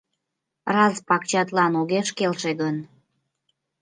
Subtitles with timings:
[0.75, 2.75] Раз пакчатлан огеш келше гын